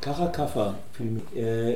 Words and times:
Kara 0.00 0.32
kafa 0.32 0.74
film 0.92 1.20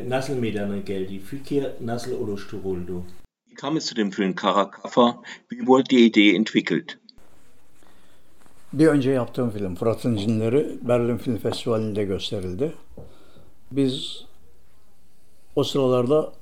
nasıl 0.09 0.36
meydana 0.36 0.78
geldi? 0.78 1.21
Fikir 1.21 1.67
nasıl 1.81 2.21
oluşturuldu? 2.21 3.02
Wie 3.47 3.54
kam 3.54 3.77
es 3.77 3.86
zu 3.86 3.97
dem 3.97 4.11
Film 4.11 4.35
Kara 4.35 4.71
Kafa? 4.71 5.23
Wie 5.51 5.67
wurde 5.67 5.91
die 5.91 6.07
Idee 6.07 6.37
entwickelt? 6.37 6.99
Bir 8.73 8.87
önce 8.87 9.11
yaptığım 9.11 9.51
film 9.51 9.75
Fırat'ın 9.75 10.17
Cinleri 10.17 10.79
Berlin 10.83 11.17
Film 11.17 11.39
Festivali'nde 11.39 12.05
gösterildi. 12.05 12.73
Biz 13.72 14.25
o 15.56 15.65
sıralarda 15.65 16.32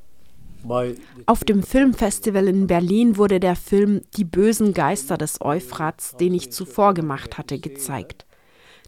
Auf 1.27 1.49
dem 1.49 1.63
Filmfestival 1.63 2.47
in 2.47 2.69
Berlin 2.69 3.15
wurde 3.15 3.43
der 3.43 3.57
Film 3.57 4.01
Die 4.17 4.25
bösen 4.25 4.73
Geister 4.73 5.21
des 5.21 5.39
Euphrats, 5.41 6.13
den 6.21 6.35
ich 6.35 6.53
zuvor 6.53 6.95
gemacht 6.95 7.39
hatte, 7.39 7.59
gezeigt. 7.59 8.25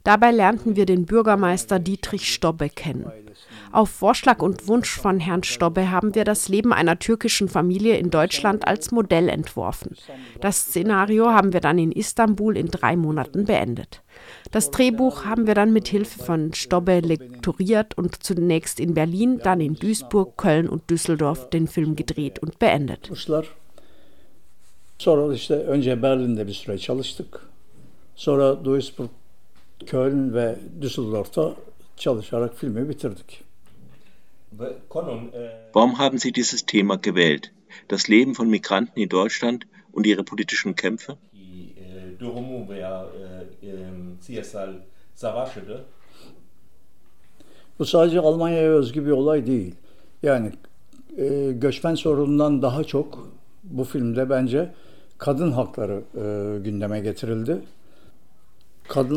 Dabei 0.05 0.33
lernten 0.33 0.77
wir 0.77 0.85
den 0.85 1.07
Bürgermeister 1.07 1.79
Dietrich 1.79 2.33
Stobbe 2.33 2.69
kennen. 2.69 3.11
Auf 3.73 3.89
Vorschlag 3.89 4.43
und 4.43 4.69
Wunsch 4.69 4.91
von 4.91 5.19
Herrn 5.19 5.43
Stobbe 5.43 5.91
haben 5.91 6.15
wir 6.15 6.25
das 6.25 6.49
Leben 6.49 6.75
einer 6.75 6.99
türkischen 6.99 7.49
Familie 7.49 7.97
in 7.97 8.11
Deutschland 8.11 8.69
als 8.69 8.91
Modell 8.93 9.31
entworfen. 9.31 9.97
Das 10.41 10.67
Szenario 10.67 11.31
haben 11.31 11.55
wir 11.55 11.61
dann 11.61 11.79
in 11.79 11.91
Istanbul 11.91 12.57
in 12.57 12.69
drei 12.69 12.97
Monaten 12.97 13.47
beendet. 13.47 14.03
Das 14.53 14.71
Drehbuch 14.71 15.25
haben 15.25 15.47
wir 15.47 15.55
dann 15.55 15.73
mit 15.73 15.89
Hilfe 15.89 16.23
von 16.23 16.53
Stobbe 16.53 17.01
lektoriert 17.01 17.97
und 17.97 18.23
zunächst 18.23 18.81
in 18.81 18.95
Berlin, 18.95 19.41
dann 19.43 19.61
in 19.61 19.75
Duisburg, 19.75 20.37
Köln 20.37 20.69
und 20.69 20.89
Düsseldorf 20.91 21.49
den 21.51 21.67
Film 21.67 21.97
gedreht 21.97 22.39
und 22.41 22.59
beendet. 22.59 23.11
Sonra 24.99 25.35
işte 25.35 25.55
önce 25.55 26.03
Berlin'de 26.03 26.47
bir 26.47 26.53
süre 26.53 26.79
çalıştık. 26.79 27.41
Sonra 28.17 28.65
Duisburg, 28.65 29.11
Köln 29.87 30.35
ve 30.35 30.57
Düsseldorf'ta 30.81 31.57
çalışarak 31.97 32.55
filmi 32.57 32.89
bitirdik. 32.89 33.45
E, 34.53 34.67
Warum 35.73 35.99
haben 35.99 36.19
Sie 36.19 36.35
dieses 36.35 36.63
Thema 36.63 36.95
gewählt? 36.95 37.53
Das 37.91 38.11
Leben 38.11 38.35
von 38.35 38.49
Migranten 38.49 39.01
in 39.01 39.09
Deutschland 39.11 39.67
und 39.93 40.07
ihre 40.07 40.23
politischen 40.25 40.75
Kämpfe? 40.75 41.17
e, 43.63 43.67
e. 43.67 43.85
Bu 47.79 47.85
sadece 47.85 48.21
Almanya'ya 48.21 48.71
özgü 48.71 49.07
bir 49.07 49.11
olay 49.11 49.47
değil. 49.47 49.75
Yani 50.23 50.53
e, 51.19 51.53
göçmen 51.53 51.95
sorunundan 51.95 52.63
daha 52.63 52.85
çok 52.85 53.29
bu 53.65 53.85
filmde 53.85 54.31
bence 54.31 54.71
kadın 55.19 55.53
hakları 55.53 56.03
e, 56.15 56.59
gündeme 56.65 57.01
getirildi. 57.01 57.61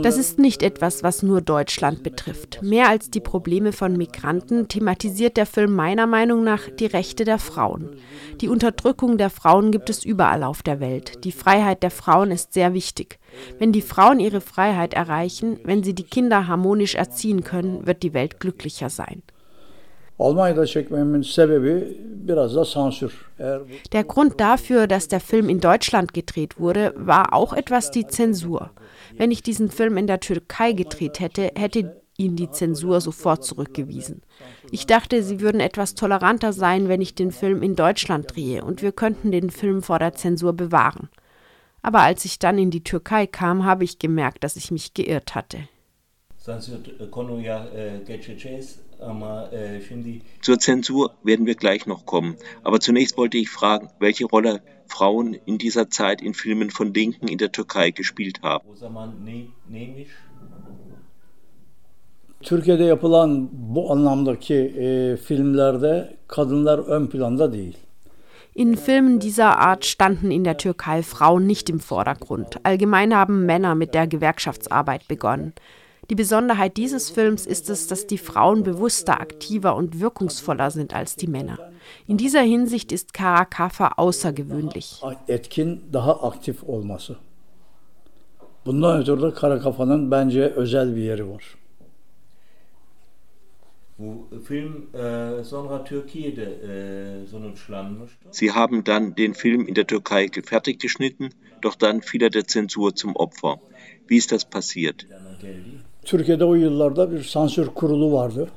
Das 0.01 0.17
ist 0.17 0.39
nicht 0.39 0.63
etwas, 0.63 1.03
was 1.03 1.23
nur 1.23 1.41
Deutschland 1.41 2.01
betrifft. 2.01 2.61
Mehr 2.61 2.89
als 2.89 3.11
die 3.11 3.19
Probleme 3.19 3.73
von 3.73 3.97
Migranten 3.97 4.67
thematisiert 4.67 5.35
der 5.35 5.45
Film 5.45 5.75
meiner 5.75 6.07
Meinung 6.07 6.43
nach 6.43 6.69
die 6.69 6.85
Rechte 6.85 7.25
der 7.25 7.37
Frauen. 7.37 7.97
Die 8.39 8.47
Unterdrückung 8.47 9.17
der 9.17 9.29
Frauen 9.29 9.71
gibt 9.71 9.89
es 9.89 10.05
überall 10.05 10.43
auf 10.43 10.63
der 10.63 10.79
Welt. 10.79 11.23
Die 11.25 11.33
Freiheit 11.33 11.83
der 11.83 11.91
Frauen 11.91 12.31
ist 12.31 12.53
sehr 12.53 12.73
wichtig. 12.73 13.19
Wenn 13.59 13.71
die 13.71 13.81
Frauen 13.81 14.19
ihre 14.19 14.41
Freiheit 14.41 14.93
erreichen, 14.93 15.59
wenn 15.63 15.83
sie 15.83 15.93
die 15.93 16.03
Kinder 16.03 16.47
harmonisch 16.47 16.95
erziehen 16.95 17.43
können, 17.43 17.85
wird 17.85 18.03
die 18.03 18.13
Welt 18.13 18.39
glücklicher 18.39 18.89
sein. 18.89 19.21
Der 23.93 24.03
Grund 24.03 24.39
dafür, 24.39 24.87
dass 24.87 25.07
der 25.07 25.19
Film 25.19 25.47
in 25.47 25.59
Deutschland 25.59 26.13
gedreht 26.13 26.59
wurde, 26.59 26.93
war 26.97 27.33
auch 27.33 27.53
etwas 27.53 27.91
die 27.91 28.07
Zensur. 28.07 28.71
Wenn 29.15 29.31
ich 29.31 29.43
diesen 29.43 29.69
Film 29.69 29.95
in 29.95 30.07
der 30.07 30.19
Türkei 30.19 30.73
gedreht 30.73 31.19
hätte, 31.19 31.51
hätte 31.55 32.01
ihn 32.17 32.35
die 32.35 32.49
Zensur 32.49 32.99
sofort 32.99 33.45
zurückgewiesen. 33.45 34.23
Ich 34.71 34.87
dachte, 34.87 35.21
sie 35.21 35.39
würden 35.39 35.61
etwas 35.61 35.93
toleranter 35.93 36.51
sein, 36.51 36.87
wenn 36.89 37.01
ich 37.01 37.13
den 37.13 37.31
Film 37.31 37.61
in 37.61 37.75
Deutschland 37.75 38.35
drehe 38.35 38.63
und 38.63 38.81
wir 38.81 38.91
könnten 38.91 39.31
den 39.31 39.51
Film 39.51 39.83
vor 39.83 39.99
der 39.99 40.13
Zensur 40.13 40.53
bewahren. 40.53 41.09
Aber 41.83 41.99
als 42.01 42.25
ich 42.25 42.39
dann 42.39 42.57
in 42.57 42.71
die 42.71 42.83
Türkei 42.83 43.27
kam, 43.27 43.65
habe 43.65 43.83
ich 43.83 43.99
gemerkt, 43.99 44.43
dass 44.43 44.55
ich 44.55 44.71
mich 44.71 44.95
geirrt 44.95 45.35
hatte. 45.35 45.59
Zur 50.41 50.59
Zensur 50.59 51.11
werden 51.23 51.45
wir 51.45 51.55
gleich 51.55 51.85
noch 51.85 52.05
kommen. 52.05 52.37
Aber 52.63 52.79
zunächst 52.79 53.17
wollte 53.17 53.37
ich 53.37 53.49
fragen, 53.49 53.89
welche 53.99 54.25
Rolle 54.25 54.61
Frauen 54.87 55.33
in 55.45 55.57
dieser 55.57 55.89
Zeit 55.89 56.21
in 56.21 56.33
Filmen 56.33 56.69
von 56.69 56.93
Linken 56.93 57.27
in 57.27 57.37
der 57.37 57.51
Türkei 57.51 57.91
gespielt 57.91 58.41
haben. 58.43 58.65
ne? 59.69 60.05
Türkiye'de 62.43 62.83
yapılan 62.83 63.49
bu 63.51 63.91
anlamdaki 63.91 64.55
e, 64.55 65.17
filmlerde 65.17 66.17
kadınlar 66.27 66.79
ön 66.79 67.07
planda 67.07 67.53
değil. 67.53 67.77
In 68.55 68.75
Filmen 68.75 69.19
dieser 69.19 69.59
Art 69.59 69.85
standen 69.85 70.31
in 70.31 70.43
der 70.43 70.57
Türkei 70.57 71.03
Frauen 71.03 71.45
nicht 71.45 71.69
im 71.69 71.79
Vordergrund. 71.79 72.57
Allgemein 72.63 73.13
haben 73.15 73.45
Männer 73.45 73.75
mit 73.75 73.93
der 73.93 74.07
Gewerkschaftsarbeit 74.07 75.07
begonnen. 75.07 75.53
Die 76.09 76.15
Besonderheit 76.15 76.77
dieses 76.77 77.09
Films 77.09 77.45
ist 77.45 77.69
es, 77.69 77.87
dass 77.87 78.07
die 78.07 78.17
Frauen 78.17 78.63
bewusster, 78.63 79.19
aktiver 79.19 79.75
und 79.75 79.99
wirkungsvoller 79.99 80.71
sind 80.71 80.93
als 80.93 81.15
die 81.17 81.27
Männer. 81.27 81.59
In 82.07 82.17
dieser 82.17 82.41
Hinsicht 82.41 82.91
ist 82.91 83.13
Kara 83.13 83.43
Kafa 83.45 83.93
außergewöhnlich. 83.97 85.01
Etkin, 85.27 85.81
daha 85.91 86.13
aktif 86.27 86.63
olması. 86.63 87.17
Bundan 88.65 89.01
ötürü 89.01 89.21
de 89.21 89.33
Kara 89.33 89.59
Kafa'nın 89.59 90.11
bence 90.11 90.53
özel 90.55 90.95
bir 90.95 91.01
yeri 91.01 91.29
var. 91.29 91.43
Bu 93.99 94.27
film 94.47 94.85
e, 94.93 95.43
sonra 95.43 95.83
Türkiye'de 95.83 96.43
e. 96.43 97.25
Sie 98.31 98.51
haben 98.51 98.83
dann 98.83 99.15
den 99.15 99.33
Film 99.33 99.67
in 99.67 99.75
der 99.75 99.87
Türkei 99.87 100.29
fertig 100.45 100.79
geschnitten, 100.79 101.29
doch 101.63 101.75
dann 101.75 102.01
fiel 102.01 102.21
er 102.21 102.29
der 102.29 102.45
Zensur 102.47 102.95
zum 102.95 103.15
Opfer. 103.15 103.59
Wie 104.07 104.17
ist 104.17 104.31
das 104.31 104.45
passiert? 104.45 105.07
Türkiye'de 106.07 106.45
o 106.45 106.55
yıllarda 106.55 107.11
bir 107.11 107.23
sansür 107.23 107.67
kurulu 107.67 108.13
vardı. 108.13 108.47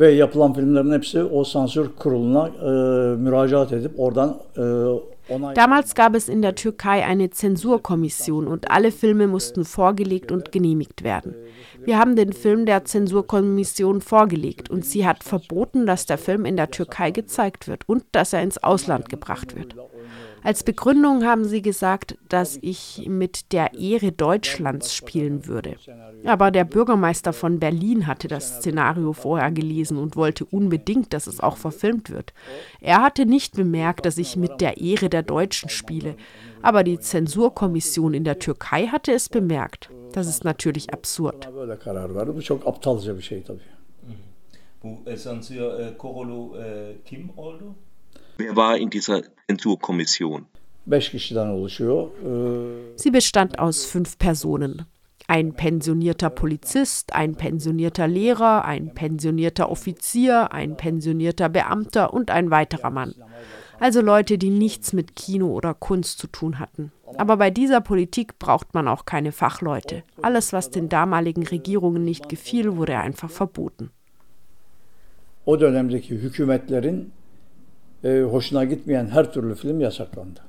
Ve 0.00 0.10
yapılan 0.10 0.52
filmlerin 0.52 0.92
hepsi 0.92 1.22
o 1.22 1.44
sansür 1.44 1.88
kuruluna 1.96 2.48
e, 2.48 2.70
müracaat 3.16 3.72
edip 3.72 4.00
oradan 4.00 4.36
e. 4.56 4.62
Damals 5.56 5.94
gab 5.94 6.14
es 6.14 6.28
in 6.28 6.42
der 6.42 6.54
Türkei 6.54 7.04
eine 7.04 7.30
Zensurkommission 7.30 8.46
und 8.46 8.70
alle 8.70 8.92
Filme 8.92 9.26
mussten 9.26 9.64
vorgelegt 9.64 10.30
und 10.30 10.52
genehmigt 10.52 11.02
werden. 11.02 11.34
Wir 11.84 11.98
haben 11.98 12.14
den 12.14 12.32
Film 12.32 12.64
der 12.64 12.84
Zensurkommission 12.84 14.00
vorgelegt 14.00 14.70
und 14.70 14.84
sie 14.84 15.04
hat 15.04 15.24
verboten, 15.24 15.84
dass 15.84 16.06
der 16.06 16.18
Film 16.18 16.44
in 16.44 16.56
der 16.56 16.70
Türkei 16.70 17.10
gezeigt 17.10 17.66
wird 17.66 17.88
und 17.88 18.04
dass 18.12 18.32
er 18.32 18.42
ins 18.42 18.62
Ausland 18.62 19.08
gebracht 19.08 19.56
wird. 19.56 19.74
Als 20.42 20.62
Begründung 20.62 21.24
haben 21.24 21.44
sie 21.44 21.62
gesagt, 21.62 22.16
dass 22.28 22.58
ich 22.62 23.06
mit 23.08 23.52
der 23.52 23.74
Ehre 23.74 24.12
Deutschlands 24.12 24.94
spielen 24.94 25.46
würde. 25.46 25.76
Aber 26.24 26.50
der 26.50 26.64
Bürgermeister 26.64 27.32
von 27.32 27.58
Berlin 27.58 28.06
hatte 28.06 28.28
das 28.28 28.58
Szenario 28.58 29.12
vorher 29.12 29.50
gelesen 29.50 29.98
und 29.98 30.14
wollte 30.16 30.44
unbedingt, 30.44 31.12
dass 31.12 31.26
es 31.26 31.40
auch 31.40 31.56
verfilmt 31.56 32.10
wird. 32.10 32.32
Er 32.80 33.02
hatte 33.02 33.26
nicht 33.26 33.56
bemerkt, 33.56 34.06
dass 34.06 34.18
ich 34.18 34.36
mit 34.36 34.60
der 34.60 34.78
Ehre 34.78 35.08
der 35.08 35.22
Deutschen 35.22 35.68
spiele. 35.68 36.14
Aber 36.62 36.84
die 36.84 36.98
Zensurkommission 36.98 38.14
in 38.14 38.24
der 38.24 38.38
Türkei 38.38 38.86
hatte 38.86 39.12
es 39.12 39.28
bemerkt. 39.28 39.90
Das 40.12 40.26
ist 40.26 40.44
natürlich 40.44 40.92
absurd. 40.92 41.48
Bu. 44.80 45.02
Bu 45.04 45.10
e, 45.10 45.94
kurulu 45.98 46.56
e, 46.56 46.98
kim 47.04 47.30
oldu? 47.36 47.74
Wer 48.38 48.54
war 48.56 48.76
in 48.76 48.90
dieser 48.90 49.22
Zensurkommission? 49.48 50.46
Sie 52.96 53.10
bestand 53.10 53.58
aus 53.58 53.84
fünf 53.84 54.18
Personen. 54.18 54.84
Ein 55.28 55.54
pensionierter 55.54 56.30
Polizist, 56.30 57.14
ein 57.14 57.34
pensionierter 57.34 58.06
Lehrer, 58.06 58.64
ein 58.64 58.94
pensionierter 58.94 59.70
Offizier, 59.70 60.52
ein 60.52 60.76
pensionierter 60.76 61.48
Beamter 61.48 62.14
und 62.14 62.30
ein 62.30 62.50
weiterer 62.50 62.90
Mann. 62.90 63.14
Also 63.80 64.00
Leute, 64.00 64.38
die 64.38 64.50
nichts 64.50 64.92
mit 64.92 65.16
Kino 65.16 65.48
oder 65.48 65.74
Kunst 65.74 66.18
zu 66.18 66.28
tun 66.28 66.58
hatten. 66.60 66.92
Aber 67.18 67.36
bei 67.38 67.50
dieser 67.50 67.80
Politik 67.80 68.38
braucht 68.38 68.74
man 68.74 68.86
auch 68.86 69.04
keine 69.04 69.32
Fachleute. 69.32 70.04
Alles, 70.22 70.52
was 70.52 70.70
den 70.70 70.88
damaligen 70.88 71.46
Regierungen 71.46 72.04
nicht 72.04 72.28
gefiel, 72.28 72.76
wurde 72.76 72.98
einfach 72.98 73.30
verboten. 73.30 73.90
o 75.46 75.56
dönemdeki 75.56 76.18
hükümetlerin 76.22 77.12
e, 78.06 78.22
hoşuna 78.22 78.64
gitmeyen 78.64 79.06
her 79.06 79.32
türlü 79.32 79.54
film 79.54 79.80
yasaklandı. 79.80 80.40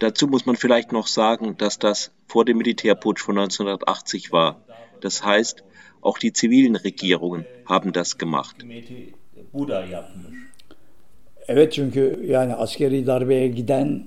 Dazu 0.00 0.28
muss 0.28 0.46
man 0.46 0.56
vielleicht 0.56 0.92
noch 0.92 1.06
sagen, 1.06 1.56
dass 1.58 1.78
das 1.78 2.10
vor 2.26 2.46
dem 2.46 2.58
Militärputsch 2.58 3.22
von 3.22 3.38
1980 3.38 4.32
war. 4.32 4.56
Das 5.02 5.24
heißt, 5.24 5.64
auch 6.00 6.18
die 6.18 6.32
zivilen 6.32 6.76
Regierungen 6.76 7.44
haben 7.66 7.92
das 7.92 8.18
gemacht. 8.18 8.56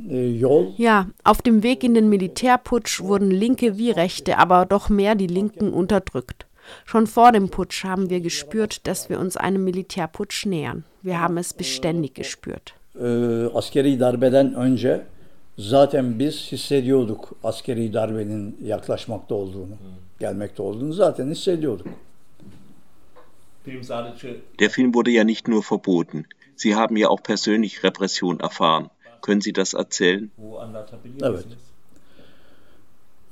e, 0.10 0.42
Ja, 0.78 1.08
auf 1.24 1.42
dem 1.42 1.64
Weg 1.64 1.84
in 1.84 1.94
den 1.94 2.10
Militärputsch 2.10 3.02
wurden 3.02 3.32
Linke 3.32 3.78
wie 3.78 3.92
Rechte, 3.92 4.38
aber 4.38 4.66
doch 4.66 4.90
mehr 4.90 5.16
die 5.16 5.28
Linken 5.28 5.74
unterdrückt. 5.74 6.46
Schon 6.86 7.08
vor 7.08 7.32
dem 7.32 7.50
Putsch 7.50 7.84
haben 7.84 8.10
wir 8.10 8.22
gespürt, 8.22 8.88
dass 8.88 9.10
wir 9.10 9.20
uns 9.20 9.38
einem 9.38 9.64
Militärputsch 9.64 10.46
nähern. 10.46 10.84
Wir 11.02 11.20
haben 11.20 11.38
es 11.38 11.54
beständig 11.54 12.14
gespürt. 12.14 12.74
Ee, 12.96 13.48
askeri 13.54 14.00
darbeden 14.00 14.54
önce 14.54 15.02
zaten 15.70 16.20
biz 16.20 16.52
hissediyorduk 16.52 17.36
askeri 17.44 17.94
darbenin 17.94 18.58
yaklaşmakta 18.64 19.36
olduğunu, 19.36 19.76
gelmekte 20.20 20.62
olduğunu 20.62 20.94
zaten 20.94 21.30
hissediyorduk. 21.30 21.88
Der 24.60 24.70
Film 24.70 24.94
wurde 24.94 25.12
ja 25.12 25.24
nicht 25.24 25.48
nur 25.48 25.64
verboten. 25.64 26.26
Sie 26.56 26.76
haben 26.76 26.98
ja 26.98 27.10
auch 27.10 27.22
persönlich 27.24 27.84
Repression 27.84 28.40
erfahren. 28.40 28.90
Können 29.22 29.42
Sie 29.42 29.54
das 29.54 29.74
erzählen? 29.74 30.32
Evet. 31.22 31.46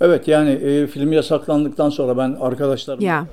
Evet 0.02 0.28
yani 0.28 0.50
e, 0.50 0.88
film 0.88 1.14
yasaklandıktan 1.14 1.90
sonra 1.90 2.18
ben 2.18 2.38
arkadaşlarım 2.40 3.02
Ja, 3.02 3.26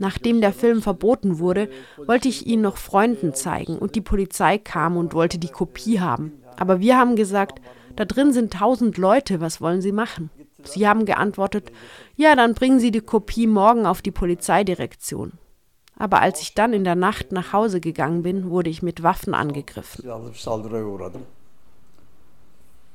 nachdem 0.00 0.42
der 0.42 0.52
Film 0.52 0.80
verboten 0.80 1.38
wurde, 1.38 1.68
wollte 1.96 2.28
ich 2.28 2.46
ihn 2.46 2.62
noch 2.62 2.76
Freunden 2.76 3.32
zeigen 3.32 3.78
und 3.78 3.94
die 3.94 4.00
Polizei 4.00 4.58
kam 4.58 4.96
und 4.96 5.14
wollte 5.14 5.38
die 5.38 5.52
Kopie 5.52 6.00
haben. 6.00 6.32
Aber 6.58 6.80
wir 6.80 6.98
haben 6.98 7.16
gesagt, 7.16 7.60
da 7.96 8.04
drin 8.04 8.32
sind 8.32 8.52
tausend 8.52 8.98
Leute, 8.98 9.40
was 9.40 9.60
wollen 9.60 9.80
Sie 9.80 9.92
machen? 9.92 10.30
Sie 10.64 10.88
haben 10.88 11.04
geantwortet, 11.04 11.70
ja, 12.16 12.34
dann 12.34 12.54
bringen 12.54 12.80
Sie 12.80 12.90
die 12.90 13.00
Kopie 13.00 13.46
morgen 13.46 13.86
auf 13.86 14.02
die 14.02 14.10
Polizeidirektion. 14.10 15.32
Aber 15.96 16.20
als 16.20 16.40
ich 16.42 16.54
dann 16.54 16.72
in 16.72 16.84
der 16.84 16.94
Nacht 16.94 17.32
nach 17.32 17.52
Hause 17.52 17.80
gegangen 17.80 18.22
bin, 18.22 18.50
wurde 18.50 18.70
ich 18.70 18.82
mit 18.82 19.02
Waffen 19.02 19.34
angegriffen. 19.34 20.04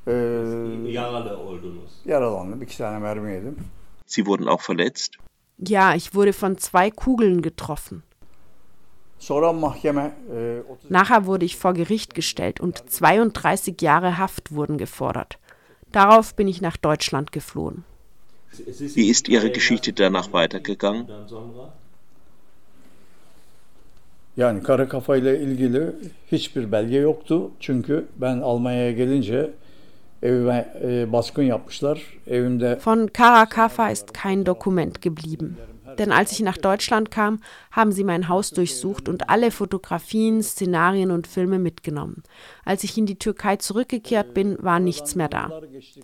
Ee, 0.06 0.12
Yaralı 0.88 1.38
oldunuz. 1.38 1.90
yaralandım. 2.04 2.62
iki 2.62 2.78
tane 2.78 2.98
mermi 2.98 3.32
yedim. 3.32 3.56
Sie 4.06 4.24
wurden 4.24 4.46
auch 4.46 4.60
verletzt? 4.62 5.12
Ja, 5.68 5.94
ich 5.94 6.14
wurde 6.14 6.32
von 6.32 6.56
zwei 6.58 6.90
Kugeln 6.90 7.42
getroffen. 7.42 8.02
Sonra 9.18 9.52
mahkeme 9.52 10.12
30 10.28 10.90
Nachher 10.90 11.26
wurde 11.26 11.44
ich 11.46 11.56
vor 11.56 11.72
Gericht 11.74 12.14
gestellt 12.14 12.60
und 12.60 12.90
32 12.90 13.80
Jahre 13.82 14.18
Haft 14.18 14.52
wurden 14.54 14.76
gefordert. 14.78 15.38
Darauf 15.92 16.34
bin 16.34 16.48
ich 16.48 16.60
nach 16.60 16.76
Deutschland 16.76 17.32
geflohen. 17.32 17.84
Wie 18.96 19.08
ist 19.08 19.28
Ihre 19.28 19.50
Geschichte 19.50 19.92
danach 19.92 20.32
weitergegangen? 20.32 21.06
Yani 24.36 24.62
kara 24.62 24.88
kafayla 24.88 25.36
ilgili 25.36 25.92
hiçbir 26.32 26.72
belge 26.72 26.96
yoktu. 26.96 27.50
Çünkü 27.60 28.06
ben 28.16 28.40
Almanya'ya 28.40 28.92
gelince 28.92 29.50
evime 30.24 30.68
e, 30.82 31.12
baskın 31.12 31.42
yapmışlar. 31.42 32.02
Evimde 32.26 32.78
Von 32.84 33.06
Karakafa 33.06 33.90
ist 33.90 34.14
kein 34.14 34.46
Dokument 34.46 35.02
geblieben. 35.02 35.56
Denn 35.98 36.12
als 36.12 36.32
ich 36.32 36.40
nach 36.40 36.56
Deutschland 36.56 37.10
kam, 37.10 37.40
haben 37.70 37.92
sie 37.92 38.04
mein 38.04 38.28
Haus 38.28 38.50
durchsucht 38.50 39.08
und 39.08 39.30
alle 39.30 39.50
Fotografien, 39.50 40.42
Szenarien 40.42 41.10
und 41.10 41.26
Filme 41.26 41.58
mitgenommen. 41.58 42.22
Als 42.64 42.84
ich 42.84 42.98
in 42.98 43.06
die 43.06 43.18
Türkei 43.18 43.56
zurückgekehrt 43.56 44.34
bin, 44.34 44.56
war 44.60 44.80
nichts 44.80 45.14
mehr 45.14 45.28
da. 45.28 45.60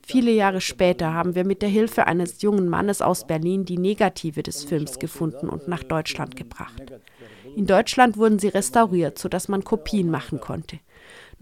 Viele 0.07 0.31
Jahre 0.31 0.61
später 0.61 1.13
haben 1.15 1.35
wir 1.35 1.45
mit 1.45 1.63
der 1.63 1.69
Hilfe 1.69 2.07
eines 2.07 2.43
jungen 2.43 2.69
Mannes 2.69 3.03
aus 3.03 3.27
Berlin 3.27 3.65
die 3.65 3.79
Negative 3.79 4.43
des 4.43 4.65
Films 4.65 4.99
gefunden 4.99 5.49
und 5.49 5.69
nach 5.69 5.83
Deutschland 5.83 6.37
gebracht. 6.37 6.83
In 7.57 7.67
Deutschland 7.67 8.17
wurden 8.17 8.39
sie 8.39 8.49
restauriert, 8.49 9.19
sodass 9.19 9.49
man 9.49 9.65
Kopien 9.65 10.11
machen 10.11 10.41
konnte. 10.41 10.79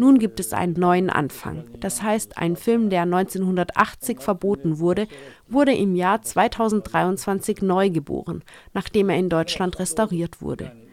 Nun 0.00 0.20
gibt 0.20 0.38
es 0.38 0.52
einen 0.52 0.74
neuen 0.74 1.10
Anfang. 1.10 1.64
Das 1.80 2.02
heißt, 2.02 2.38
ein 2.38 2.54
Film, 2.54 2.88
der 2.88 3.02
1980 3.02 4.20
verboten 4.20 4.78
wurde, 4.78 5.08
wurde 5.48 5.74
im 5.74 5.96
Jahr 5.96 6.22
2023 6.22 7.62
neu 7.62 7.90
geboren, 7.90 8.44
nachdem 8.72 9.10
er 9.10 9.18
in 9.18 9.28
Deutschland 9.28 9.80
restauriert 9.80 10.40
wurde. 10.40 10.87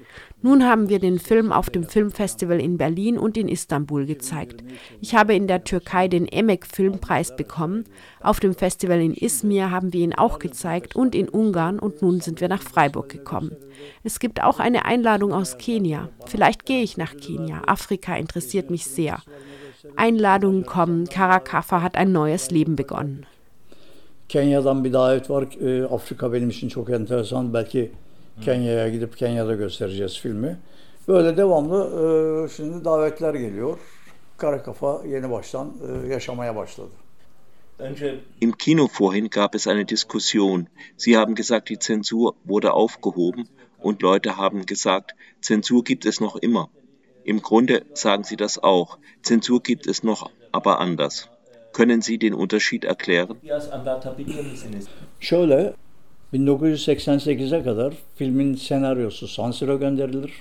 Nun 0.45 0.63
haben 0.63 0.89
wir 0.89 0.99
den 0.99 1.17
Film 1.17 1.51
auf 1.51 1.71
dem 1.71 1.85
Filmfestival 1.85 2.59
in 2.61 2.77
Berlin 2.77 3.17
und 3.17 3.35
in 3.35 3.47
Istanbul 3.47 4.05
gezeigt. 4.05 4.63
Ich 5.01 5.15
habe 5.15 5.33
in 5.33 5.47
der 5.47 5.63
Türkei 5.63 6.07
den 6.07 6.27
Emek 6.27 6.67
Filmpreis 6.67 7.35
bekommen. 7.35 7.85
Auf 8.21 8.39
dem 8.39 8.53
Festival 8.53 9.01
in 9.01 9.15
Izmir 9.15 9.71
haben 9.71 9.91
wir 9.91 10.01
ihn 10.01 10.13
auch 10.13 10.37
gezeigt 10.37 10.95
und 10.95 11.15
in 11.15 11.29
Ungarn 11.29 11.79
und 11.79 12.03
nun 12.03 12.21
sind 12.21 12.41
wir 12.41 12.47
nach 12.47 12.61
Freiburg 12.61 13.09
gekommen. 13.09 13.55
Es 14.03 14.19
gibt 14.19 14.43
auch 14.43 14.59
eine 14.59 14.85
Einladung 14.85 15.33
aus 15.33 15.57
Kenia. 15.57 16.09
Vielleicht 16.27 16.67
gehe 16.67 16.83
ich 16.83 16.95
nach 16.95 17.17
Kenia. 17.17 17.63
Afrika 17.65 18.15
interessiert 18.15 18.69
mich 18.69 18.85
sehr. 18.85 19.23
Einladungen 19.95 20.63
kommen. 20.63 21.05
Karakafa 21.05 21.81
hat 21.81 21.97
ein 21.97 22.11
neues 22.11 22.51
Leben 22.51 22.75
begonnen. 22.75 23.25
Kenya'dan 24.29 24.83
bir 24.83 24.93
davet 24.93 25.29
var. 25.29 25.47
Afrika 25.89 26.33
benim 26.33 26.49
için 26.49 26.69
çok 26.69 26.89
enteresan. 26.89 27.53
Belki 27.53 27.91
Kenya'ya 28.41 28.89
gidip 28.89 29.17
Kenya'da 29.17 29.55
göstereceğiz 29.55 30.19
filmi. 30.19 30.57
Böyle 31.07 31.37
devamlı 31.37 31.79
e, 32.45 32.49
şimdi 32.49 32.85
davetler 32.85 33.33
geliyor. 33.33 33.77
Kara 34.37 34.63
kafa 34.63 35.01
yeni 35.07 35.31
baştan 35.31 35.73
e, 35.87 36.07
yaşamaya 36.07 36.55
başladı. 36.55 36.91
Im 38.41 38.51
Kino 38.51 38.87
vorhin 38.99 39.27
gab 39.27 39.53
es 39.53 39.67
eine 39.67 39.87
Diskussion. 39.87 40.67
Sie 40.97 41.17
haben 41.17 41.35
gesagt, 41.35 41.69
die 41.69 41.79
Zensur 41.79 42.35
wurde 42.45 42.71
aufgehoben 42.71 43.47
und 43.79 44.01
Leute 44.01 44.37
haben 44.37 44.65
gesagt, 44.65 45.11
Zensur 45.41 45.83
gibt 45.83 46.05
es 46.05 46.21
noch 46.21 46.37
immer. 46.37 46.69
Im 47.25 47.41
Grunde 47.41 47.83
sagen 47.93 48.23
Sie 48.23 48.37
das 48.37 48.63
auch. 48.63 48.97
Zensur 49.23 49.61
gibt 49.61 49.87
es 49.87 50.03
noch, 50.03 50.31
aber 50.53 50.79
anders. 50.79 51.29
Können 51.73 52.01
Sie 52.01 52.17
den 52.17 52.33
Unterschied 52.33 52.85
erklären? 52.85 53.41
Şöyle 55.19 55.73
1988'e 56.35 57.63
kadar 57.63 57.93
filmin 58.15 58.55
senaryosu 58.55 59.27
sansüre 59.27 59.75
gönderilir. 59.75 60.31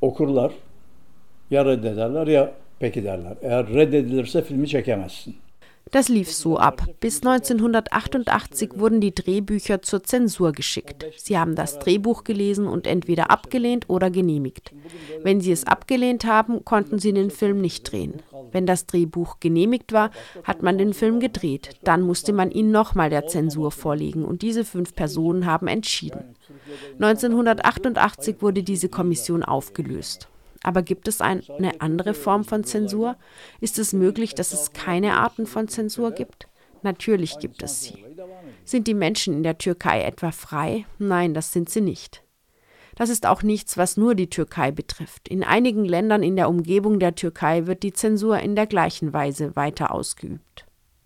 Okurlar 0.00 0.52
ya 1.50 1.64
reddederler 1.64 2.26
ya 2.26 2.52
peki 2.78 3.04
derler. 3.04 3.34
Eğer 3.42 3.68
reddedilirse 3.68 4.42
filmi 4.42 4.68
çekemezsin. 4.68 5.36
Das 5.92 6.08
lief 6.08 6.32
so 6.32 6.56
ab. 6.56 6.86
Bis 7.00 7.18
1988 7.18 8.78
wurden 8.78 9.02
die 9.02 9.14
Drehbücher 9.14 9.82
zur 9.82 10.02
Zensur 10.02 10.52
geschickt. 10.52 11.04
Sie 11.18 11.38
haben 11.38 11.54
das 11.54 11.78
Drehbuch 11.80 12.24
gelesen 12.24 12.66
und 12.66 12.86
entweder 12.86 13.30
abgelehnt 13.30 13.90
oder 13.90 14.10
genehmigt. 14.10 14.72
Wenn 15.22 15.42
sie 15.42 15.52
es 15.52 15.66
abgelehnt 15.66 16.24
haben, 16.24 16.64
konnten 16.64 16.98
sie 16.98 17.12
den 17.12 17.30
Film 17.30 17.60
nicht 17.60 17.92
drehen. 17.92 18.22
Wenn 18.52 18.64
das 18.64 18.86
Drehbuch 18.86 19.38
genehmigt 19.38 19.92
war, 19.92 20.10
hat 20.44 20.62
man 20.62 20.78
den 20.78 20.94
Film 20.94 21.20
gedreht. 21.20 21.76
Dann 21.84 22.00
musste 22.00 22.32
man 22.32 22.50
ihn 22.50 22.70
nochmal 22.70 23.10
der 23.10 23.26
Zensur 23.26 23.70
vorlegen 23.70 24.24
und 24.24 24.40
diese 24.40 24.64
fünf 24.64 24.94
Personen 24.94 25.44
haben 25.44 25.66
entschieden. 25.68 26.36
1988 26.94 28.36
wurde 28.40 28.62
diese 28.62 28.88
Kommission 28.88 29.42
aufgelöst. 29.42 30.28
Aber 30.62 30.82
gibt 30.82 31.08
es 31.08 31.20
ein, 31.20 31.42
eine 31.58 31.80
andere 31.80 32.14
Form 32.14 32.44
von 32.44 32.64
Zensur? 32.64 33.16
Ist 33.60 33.78
es 33.78 33.92
möglich, 33.92 34.34
dass 34.34 34.52
es 34.52 34.72
keine 34.72 35.14
Arten 35.14 35.46
von 35.46 35.68
Zensur 35.68 36.12
gibt? 36.12 36.48
Natürlich 36.82 37.38
gibt 37.38 37.62
es 37.62 37.82
sie. 37.82 38.04
Sind 38.64 38.86
die 38.86 38.94
Menschen 38.94 39.34
in 39.34 39.42
der 39.42 39.58
Türkei 39.58 40.02
etwa 40.02 40.32
frei? 40.32 40.86
Nein, 40.98 41.34
das 41.34 41.52
sind 41.52 41.68
sie 41.68 41.80
nicht. 41.80 42.22
Das 42.94 43.08
ist 43.08 43.26
auch 43.26 43.42
nichts, 43.42 43.76
was 43.76 43.96
nur 43.96 44.14
die 44.14 44.28
Türkei 44.28 44.70
betrifft. 44.70 45.28
In 45.28 45.44
einigen 45.44 45.84
Ländern 45.84 46.22
in 46.22 46.36
der 46.36 46.48
Umgebung 46.48 46.98
der 46.98 47.14
Türkei 47.14 47.66
wird 47.66 47.82
die 47.82 47.92
Zensur 47.92 48.38
in 48.38 48.54
der 48.54 48.66
gleichen 48.66 49.12
Weise 49.12 49.56
weiter 49.56 49.92
ausgeübt. 49.92 50.66